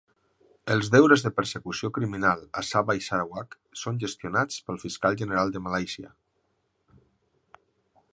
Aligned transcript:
Els 0.75 0.87
deures 0.93 1.23
de 1.25 1.31
persecució 1.39 1.91
criminal 1.97 2.41
a 2.61 2.63
Sabah 2.69 2.95
i 3.01 3.05
Sarawak 3.09 3.53
són 3.81 3.99
gestionats 4.07 4.57
pel 4.71 4.81
fiscal 4.85 5.19
general 5.23 5.53
de 5.57 5.63
Malàisia. 5.67 6.11